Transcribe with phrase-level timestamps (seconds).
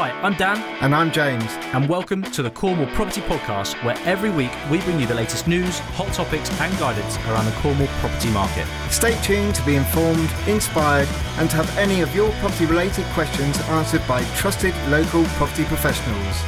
[0.00, 0.58] Hi, I'm Dan.
[0.80, 1.50] And I'm James.
[1.74, 5.48] And welcome to the Cornwall Property Podcast, where every week we bring you the latest
[5.48, 8.64] news, hot topics, and guidance around the Cornwall property market.
[8.90, 11.08] Stay tuned to be informed, inspired,
[11.38, 16.44] and to have any of your property related questions answered by trusted local property professionals.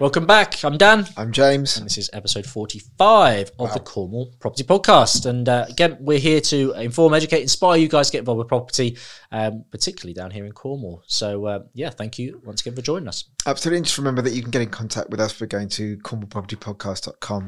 [0.00, 0.64] Welcome back.
[0.64, 1.08] I'm Dan.
[1.16, 1.76] I'm James.
[1.76, 3.74] And this is episode 45 of wow.
[3.74, 5.26] the Cornwall Property Podcast.
[5.26, 8.46] And uh, again, we're here to inform, educate, inspire you guys to get involved with
[8.46, 8.96] property,
[9.32, 11.02] um, particularly down here in Cornwall.
[11.08, 13.24] So, uh, yeah, thank you once again for joining us.
[13.44, 13.78] Absolutely.
[13.78, 17.46] And just remember that you can get in contact with us by going to cornwallpropertypodcast.com,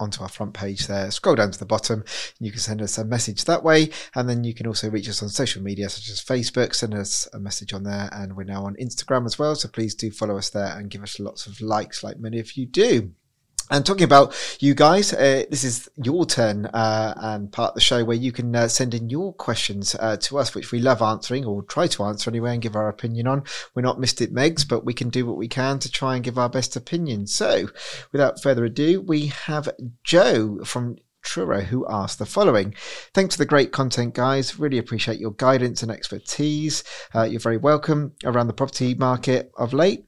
[0.00, 1.10] onto our front page there.
[1.10, 2.04] Scroll down to the bottom.
[2.40, 3.90] You can send us a message that way.
[4.14, 6.74] And then you can also reach us on social media such as Facebook.
[6.74, 8.08] Send us a message on there.
[8.12, 9.54] And we're now on Instagram as well.
[9.54, 12.56] So please do follow us there and give us lots of likes like many of
[12.56, 13.12] you do.
[13.70, 17.80] And talking about you guys, uh, this is your turn uh, and part of the
[17.80, 21.00] show where you can uh, send in your questions uh, to us, which we love
[21.00, 23.42] answering or try to answer anyway and give our opinion on.
[23.74, 26.36] We're not Mystic Megs, but we can do what we can to try and give
[26.36, 27.26] our best opinion.
[27.26, 27.68] So,
[28.12, 29.70] without further ado, we have
[30.02, 32.74] Joe from Truro who asked the following.
[33.14, 34.58] Thanks for the great content, guys.
[34.58, 36.84] Really appreciate your guidance and expertise.
[37.14, 40.04] Uh, you're very welcome around the property market of late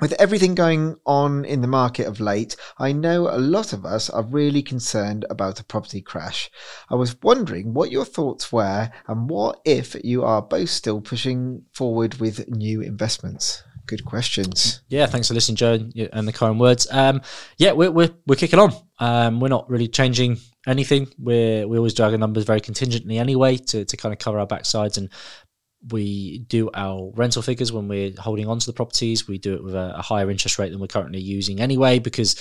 [0.00, 4.08] with everything going on in the market of late, I know a lot of us
[4.08, 6.50] are really concerned about a property crash.
[6.88, 11.64] I was wondering what your thoughts were and what if you are both still pushing
[11.72, 13.62] forward with new investments.
[13.86, 14.82] Good questions.
[14.88, 15.78] Yeah, thanks for listening, Joe,
[16.12, 16.86] and the kind words.
[16.90, 17.22] Um,
[17.56, 18.72] yeah, we're, we're, we're kicking on.
[19.00, 21.08] Um, we're not really changing anything.
[21.18, 24.46] We're, we always drag our numbers very contingently anyway to, to kind of cover our
[24.46, 25.08] backsides and
[25.90, 29.28] we do our rental figures when we're holding on to the properties.
[29.28, 32.34] We do it with a, a, higher interest rate than we're currently using anyway, because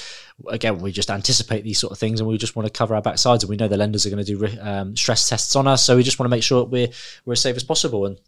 [0.47, 3.01] again, we just anticipate these sort of things and we just want to cover our
[3.01, 3.41] backsides.
[3.41, 5.95] And we know the lenders are going to do um, stress tests on us, so
[5.95, 6.89] we just want to make sure we're
[7.25, 8.07] we're as safe as possible.
[8.07, 8.19] And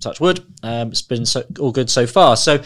[0.00, 2.36] touch wood, um, it's been so, all good so far.
[2.36, 2.62] So.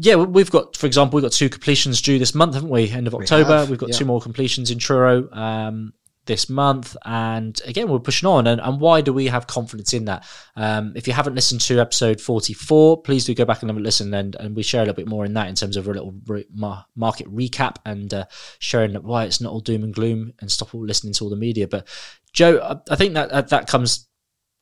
[0.00, 2.88] Yeah, we've got, for example, we've got two completions due this month, haven't we?
[2.88, 3.64] End of October.
[3.64, 3.96] We have got yeah.
[3.96, 5.28] two more completions in Truro.
[5.32, 5.92] Um,
[6.28, 6.96] this month.
[7.04, 8.46] And again, we're pushing on.
[8.46, 10.24] And, and why do we have confidence in that?
[10.54, 13.80] Um, if you haven't listened to episode 44, please do go back and have a
[13.80, 14.14] listen.
[14.14, 16.14] And, and we share a little bit more in that in terms of a little
[16.26, 16.46] re-
[16.94, 18.26] market recap and uh,
[18.60, 21.36] sharing why it's not all doom and gloom and stop all listening to all the
[21.36, 21.66] media.
[21.66, 21.88] But
[22.32, 24.06] Joe, I, I think that that comes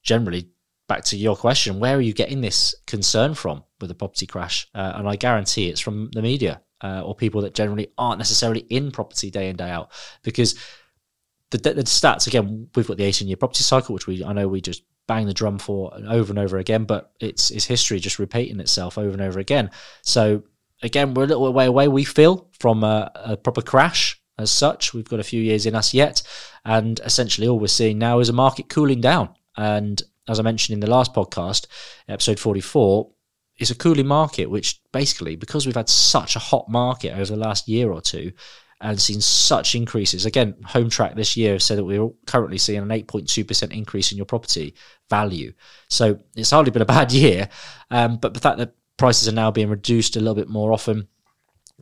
[0.03, 0.49] generally
[0.89, 4.69] back to your question where are you getting this concern from with the property crash
[4.75, 8.61] uh, and i guarantee it's from the media uh, or people that generally aren't necessarily
[8.71, 9.91] in property day in day out
[10.23, 10.55] because
[11.57, 14.49] the, the stats again, we've got the 18 year property cycle, which we I know
[14.49, 18.19] we just bang the drum for over and over again, but it's it's history just
[18.19, 19.71] repeating itself over and over again.
[20.03, 20.43] So
[20.83, 21.89] again, we're a little way away.
[21.89, 24.93] We feel from a, a proper crash as such.
[24.93, 26.23] We've got a few years in us yet,
[26.65, 29.31] and essentially all we're seeing now is a market cooling down.
[29.57, 31.67] And as I mentioned in the last podcast,
[32.09, 33.11] episode 44,
[33.59, 37.37] it's a cooling market, which basically, because we've had such a hot market over the
[37.37, 38.33] last year or two,
[38.81, 40.27] and seen such increases.
[40.27, 44.75] Again, Hometrack this year said that we're currently seeing an 8.2% increase in your property
[45.09, 45.53] value.
[45.89, 47.49] So it's hardly been a bad year.
[47.91, 51.09] Um, but the fact that prices are now being reduced a little bit more often,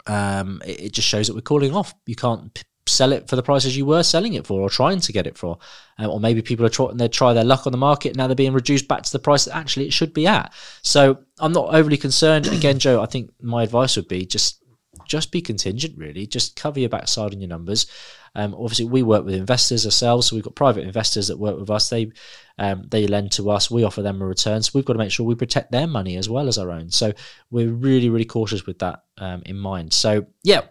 [0.06, 1.94] um, it, it, just shows that we're calling off.
[2.06, 5.00] You can't p- sell it for the prices you were selling it for or trying
[5.00, 5.59] to get it for.
[5.99, 8.16] Um, or maybe people are trying they try their luck on the market.
[8.16, 10.53] Now they're being reduced back to the price that actually it should be at.
[10.82, 12.47] So I'm not overly concerned.
[12.49, 14.63] Again, Joe, I think my advice would be just
[15.06, 16.26] just be contingent, really.
[16.26, 17.87] Just cover your backside on your numbers.
[18.34, 21.70] Um, obviously, we work with investors ourselves, so we've got private investors that work with
[21.70, 21.88] us.
[21.88, 22.10] They
[22.59, 24.62] um, they lend to us, we offer them a return.
[24.62, 26.91] So we've got to make sure we protect their money as well as our own.
[26.91, 27.12] So
[27.50, 29.93] we're really, really cautious with that um, in mind.
[29.93, 30.62] So yeah,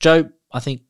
[0.00, 0.82] Joe, I think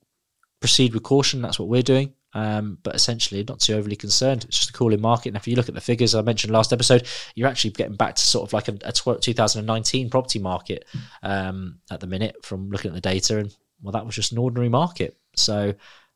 [0.60, 1.42] proceed with caution.
[1.42, 2.12] That's what we're doing.
[2.36, 4.44] Um, but essentially, not too overly concerned.
[4.44, 5.30] It's just a cooling market.
[5.30, 8.14] And if you look at the figures I mentioned last episode, you're actually getting back
[8.16, 10.84] to sort of like a, a 2019 property market
[11.22, 13.38] um, at the minute from looking at the data.
[13.38, 15.16] And well, that was just an ordinary market.
[15.34, 15.72] So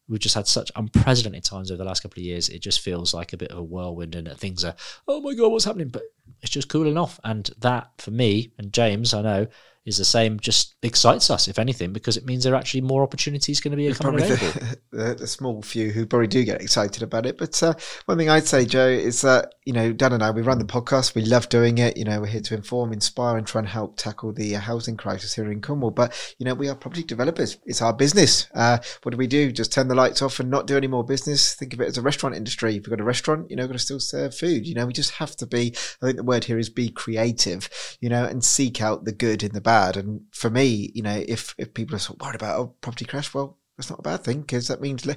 [0.09, 2.51] we've just had such unprecedented times over the last couple of years.
[2.51, 4.75] It just feels like a bit of a whirlwind and things are,
[5.09, 5.89] oh my God, what's happening?
[5.89, 6.03] But
[6.43, 7.19] it's just cooling off.
[7.25, 9.47] And that, for me and James, I know,
[9.91, 13.03] is the same just excites us, if anything, because it means there are actually more
[13.03, 14.61] opportunities going to be coming available.
[14.61, 17.37] The, the, the, small few who probably do get excited about it.
[17.37, 17.75] But uh,
[18.07, 20.65] one thing I'd say, Joe, is that, you know, Dan and I, we run the
[20.65, 21.15] podcast.
[21.15, 21.97] We love doing it.
[21.97, 24.97] You know, we're here to inform, inspire, and try and help tackle the uh, housing
[24.97, 25.91] crisis here in Cornwall.
[25.91, 27.59] But, you know, we are property developers.
[27.67, 28.47] It's our business.
[28.55, 29.53] Uh, what do we do?
[29.53, 31.55] Just turn the lights off and not do any more business?
[31.55, 32.71] Think of it as a restaurant industry.
[32.71, 34.67] If you've got a restaurant, you know, we've got to still serve food.
[34.67, 37.69] You know, we just have to be, I think the word here is be creative,
[38.01, 39.80] you know, and seek out the good in the bad.
[39.97, 43.05] And for me, you know, if if people are sort of worried about a property
[43.05, 45.09] crash, well, that's not a bad thing because that means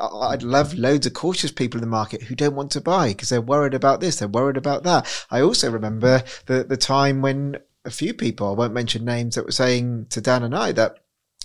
[0.00, 3.28] I'd love loads of cautious people in the market who don't want to buy because
[3.30, 5.26] they're worried about this, they're worried about that.
[5.30, 9.44] I also remember the the time when a few people, I won't mention names, that
[9.44, 10.98] were saying to Dan and I that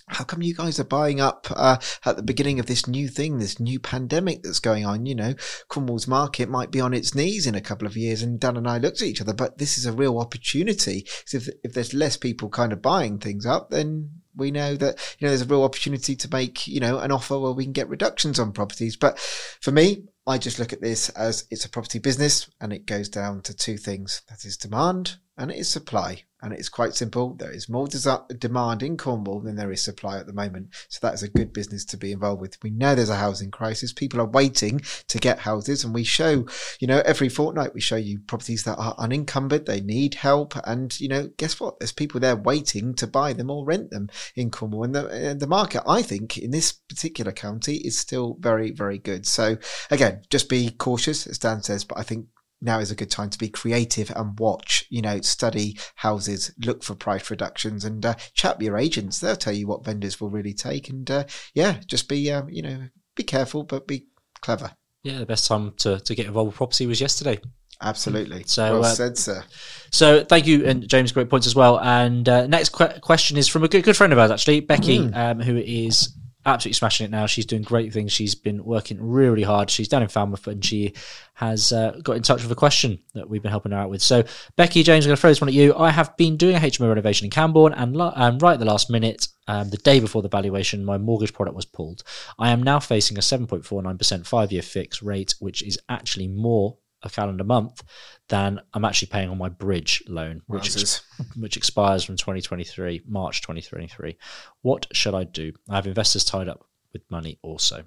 [0.07, 3.37] how come you guys are buying up uh, at the beginning of this new thing,
[3.37, 5.05] this new pandemic that's going on?
[5.05, 5.33] You know,
[5.67, 8.21] Cornwall's market might be on its knees in a couple of years.
[8.21, 11.05] And Dan and I looked at each other, but this is a real opportunity.
[11.25, 15.15] So if, if there's less people kind of buying things up, then we know that
[15.19, 17.73] you know there's a real opportunity to make you know an offer where we can
[17.73, 18.95] get reductions on properties.
[18.95, 22.85] But for me, I just look at this as it's a property business, and it
[22.85, 26.23] goes down to two things: that is demand and it is supply.
[26.39, 27.33] And it's quite simple.
[27.33, 30.67] There is more demand in Cornwall than there is supply at the moment.
[30.87, 32.61] So that is a good business to be involved with.
[32.61, 33.91] We know there's a housing crisis.
[33.91, 35.83] People are waiting to get houses.
[35.83, 36.45] And we show,
[36.79, 39.65] you know, every fortnight we show you properties that are unencumbered.
[39.65, 40.53] They need help.
[40.63, 41.79] And, you know, guess what?
[41.79, 44.83] There's people there waiting to buy them or rent them in Cornwall.
[44.83, 48.99] And the, and the market, I think, in this particular county is still very, very
[48.99, 49.25] good.
[49.25, 49.57] So
[49.89, 52.27] again, just be cautious, as Dan says, but I think
[52.61, 56.83] now is a good time to be creative and watch, you know, study houses, look
[56.83, 59.19] for price reductions and uh, chat with your agents.
[59.19, 60.89] They'll tell you what vendors will really take.
[60.89, 64.07] And uh, yeah, just be, um, you know, be careful, but be
[64.41, 64.71] clever.
[65.03, 67.39] Yeah, the best time to, to get involved with property was yesterday.
[67.81, 68.43] Absolutely.
[68.45, 69.43] So, well uh, said, sir.
[69.91, 71.79] So thank you, and James, great points as well.
[71.79, 74.97] And uh, next que- question is from a good, good friend of ours, actually, Becky,
[75.13, 76.16] um, who is
[76.47, 77.25] absolutely smashing it now.
[77.25, 78.11] She's doing great things.
[78.11, 79.69] She's been working really hard.
[79.69, 80.93] She's down in Falmouth, and she
[81.35, 84.01] has uh, got in touch with a question that we've been helping her out with.
[84.01, 84.23] So,
[84.55, 85.75] Becky, James, I'm going to throw this one at you.
[85.75, 88.65] I have been doing a HMO renovation in Camborne, and, lo- and right at the
[88.65, 92.03] last minute, um, the day before the valuation, my mortgage product was pulled.
[92.39, 97.09] I am now facing a 7.49% five year fixed rate, which is actually more a
[97.09, 97.83] calendar month
[98.27, 101.01] than I'm actually paying on my bridge loan, which Wowzers.
[101.39, 104.17] which expires from 2023, March 2023.
[104.61, 105.53] What should I do?
[105.69, 107.83] I have investors tied up with money also.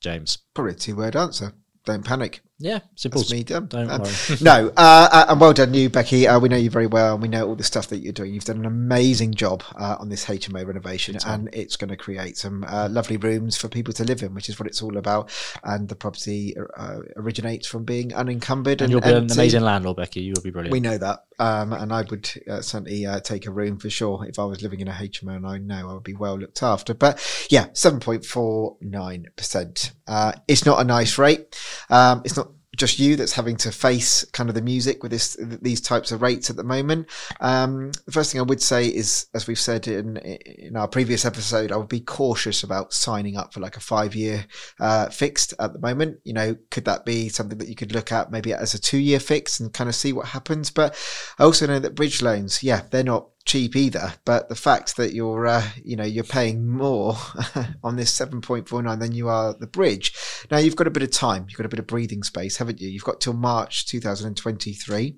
[0.00, 0.38] James.
[0.78, 1.52] Two word answer.
[1.84, 2.40] Don't panic.
[2.60, 3.20] Yeah, simple.
[3.20, 3.66] That's me done.
[3.68, 4.12] Don't Um, worry.
[4.40, 6.26] no, uh, uh, and well done, you, Becky.
[6.26, 8.34] Uh, we know you very well, and we know all the stuff that you're doing.
[8.34, 12.36] You've done an amazing job uh, on this HMO renovation, and it's going to create
[12.36, 15.30] some uh, lovely rooms for people to live in, which is what it's all about.
[15.62, 19.96] And the property uh, originates from being unencumbered and and, you'll be an amazing landlord,
[19.98, 20.22] Becky.
[20.22, 20.72] You will be brilliant.
[20.72, 24.26] We know that, um, and I would uh, certainly uh, take a room for sure
[24.28, 26.64] if I was living in a HMO, and I know I would be well looked
[26.64, 26.92] after.
[26.92, 29.92] But yeah, seven point four nine percent.
[30.08, 31.56] Uh, It's not a nice rate.
[31.88, 32.47] Um, it's not
[32.78, 36.22] just you that's having to face kind of the music with this these types of
[36.22, 37.08] rates at the moment.
[37.40, 41.24] Um, the first thing I would say is, as we've said in in our previous
[41.24, 44.46] episode, I would be cautious about signing up for like a five year
[44.80, 46.20] uh, fixed at the moment.
[46.24, 48.98] You know, could that be something that you could look at maybe as a two
[48.98, 50.70] year fix and kind of see what happens?
[50.70, 50.96] But
[51.38, 54.12] I also know that bridge loans, yeah, they're not cheap either.
[54.24, 57.16] But the fact that you're, uh, you know, you're paying more
[57.82, 60.12] on this 7.49 than you are the bridge.
[60.50, 62.80] Now you've got a bit of time, you've got a bit of breathing space, haven't
[62.80, 62.88] you?
[62.88, 65.16] You've got till March 2023.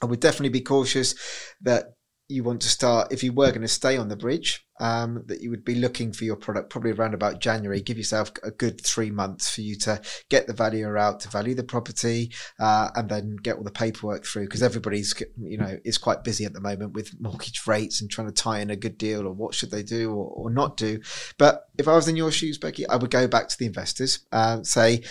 [0.00, 1.14] I would definitely be cautious
[1.60, 1.97] that
[2.28, 5.40] you want to start if you were going to stay on the bridge um, that
[5.40, 7.80] you would be looking for your product probably around about january.
[7.80, 11.54] Give yourself a good three months for you to get the valuer out to value
[11.54, 12.30] the property
[12.60, 16.44] uh, and then get all the paperwork through because everybody's you know is quite busy
[16.44, 19.32] at the moment with mortgage rates and trying to tie in a good deal or
[19.32, 21.00] what should they do or, or not do.
[21.38, 24.20] But if i was in your shoes becky i would go back to the investors
[24.32, 25.02] and say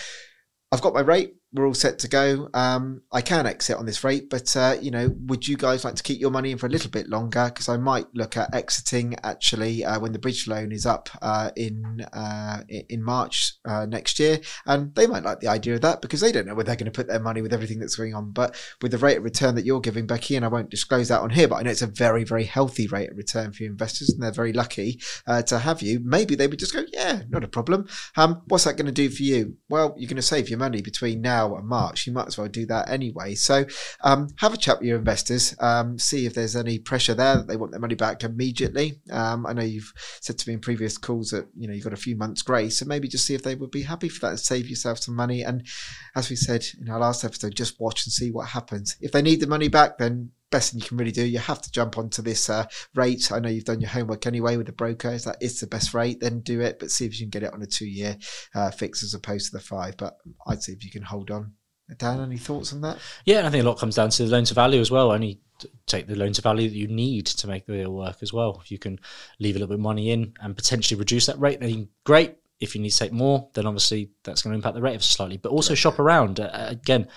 [0.70, 2.50] i've got my rate we're all set to go.
[2.52, 5.94] Um, I can exit on this rate, but uh, you know, would you guys like
[5.94, 7.46] to keep your money in for a little bit longer?
[7.46, 11.50] Because I might look at exiting actually uh, when the bridge loan is up uh,
[11.56, 16.02] in uh, in March uh, next year, and they might like the idea of that
[16.02, 18.14] because they don't know where they're going to put their money with everything that's going
[18.14, 18.30] on.
[18.30, 21.22] But with the rate of return that you're giving, Becky, and I won't disclose that
[21.22, 23.72] on here, but I know it's a very very healthy rate of return for your
[23.72, 26.00] investors, and they're very lucky uh, to have you.
[26.04, 27.88] Maybe they would just go, yeah, not a problem.
[28.18, 29.56] Um, what's that going to do for you?
[29.70, 32.06] Well, you're going to save your money between now and March.
[32.06, 33.34] You might as well do that anyway.
[33.34, 33.64] So
[34.02, 37.48] um, have a chat with your investors, um, see if there's any pressure there that
[37.48, 39.00] they want their money back immediately.
[39.10, 41.92] Um, I know you've said to me in previous calls that you know you've got
[41.92, 44.30] a few months grace, so maybe just see if they would be happy for that
[44.30, 45.42] and save yourself some money.
[45.42, 45.66] And
[46.14, 48.96] as we said in our last episode, just watch and see what happens.
[49.00, 51.62] If they need the money back, then best thing you can really do, you have
[51.62, 53.30] to jump onto this uh, rate.
[53.32, 55.10] I know you've done your homework anyway with the broker.
[55.10, 56.20] Is that it's the best rate?
[56.20, 58.16] Then do it, but see if you can get it on a two-year
[58.54, 59.96] uh, fix as opposed to the five.
[59.96, 61.52] But I'd see if you can hold on.
[61.96, 62.98] Dan, any thoughts on that?
[63.24, 65.10] Yeah, I think a lot comes down to the loan to value as well.
[65.10, 65.40] Only
[65.86, 68.60] take the loan to value that you need to make the deal work as well.
[68.62, 69.00] If you can
[69.40, 72.36] leave a little bit of money in and potentially reduce that rate, then great.
[72.60, 75.38] If you need to take more, then obviously that's going to impact the rate slightly.
[75.38, 76.40] But also shop around.
[76.40, 77.08] Uh, again,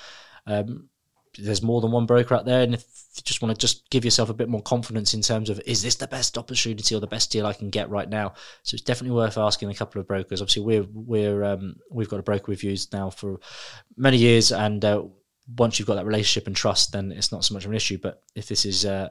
[0.48, 0.88] um,
[1.38, 2.84] there's more than one broker out there, and if
[3.16, 5.82] you just want to just give yourself a bit more confidence in terms of is
[5.82, 8.34] this the best opportunity or the best deal I can get right now?
[8.64, 10.42] So it's definitely worth asking a couple of brokers.
[10.42, 13.40] Obviously, we're we're um, we've got a broker we've used now for
[13.96, 15.04] many years, and uh,
[15.58, 17.98] once you've got that relationship and trust, then it's not so much of an issue.
[17.98, 19.10] But if this is uh,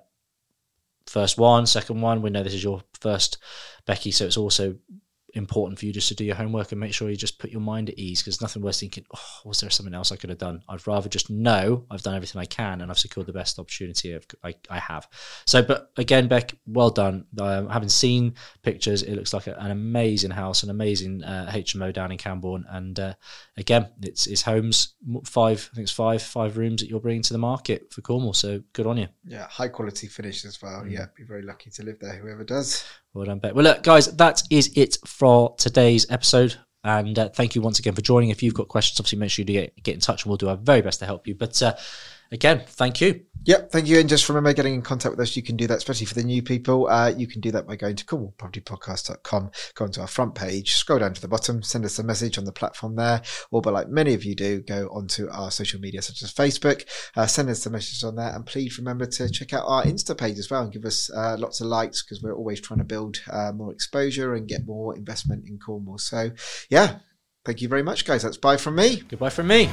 [1.06, 3.38] first one, second one, we know this is your first
[3.86, 4.76] Becky, so it's also
[5.34, 7.60] important for you just to do your homework and make sure you just put your
[7.60, 10.38] mind at ease because nothing worse thinking, oh, was there something else I could have
[10.38, 10.62] done?
[10.68, 14.18] I'd rather just know I've done everything I can and I've secured the best opportunity
[14.42, 15.08] I, I have.
[15.46, 17.26] So, but again, Beck, well done.
[17.40, 21.92] Um, having seen pictures, it looks like a, an amazing house, an amazing uh, HMO
[21.92, 22.64] down in Camborne.
[22.68, 23.14] And uh,
[23.56, 24.94] again, it's, it's homes,
[25.24, 28.34] five, I think it's five, five rooms that you're bringing to the market for Cornwall.
[28.34, 29.08] So good on you.
[29.24, 30.82] Yeah, high quality finish as well.
[30.82, 30.92] Mm.
[30.92, 32.84] Yeah, be very lucky to live there, whoever does.
[33.12, 33.54] Well done, Beck.
[33.54, 35.19] Well, look, guys, that is it for
[35.58, 36.56] today's episode.
[36.82, 38.30] And uh, thank you once again for joining.
[38.30, 40.48] If you've got questions, obviously make sure you get, get in touch and we'll do
[40.48, 41.34] our very best to help you.
[41.34, 41.74] But uh,
[42.32, 43.24] again, thank you.
[43.44, 43.98] Yep, thank you.
[43.98, 45.34] And just remember getting in contact with us.
[45.34, 46.88] You can do that, especially for the new people.
[46.88, 50.98] Uh, you can do that by going to cornwallpropertypodcast.com, go onto our front page, scroll
[50.98, 53.22] down to the bottom, send us a message on the platform there.
[53.50, 56.86] Or, but like many of you do, go onto our social media, such as Facebook,
[57.16, 58.34] uh, send us a message on there.
[58.34, 61.36] And please remember to check out our Insta page as well and give us uh,
[61.38, 64.94] lots of likes because we're always trying to build uh, more exposure and get more
[64.94, 65.98] investment in Cornwall.
[65.98, 66.30] So,
[66.68, 66.98] yeah,
[67.46, 68.22] thank you very much, guys.
[68.22, 69.02] That's bye from me.
[69.08, 69.70] Goodbye from me.